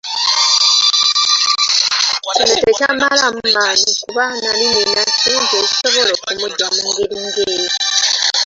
[2.29, 7.69] Kino tekyammalaamu maanyi kuba nnali nnina ssente ezisobola okumuggya mu ngeri ng’egyo.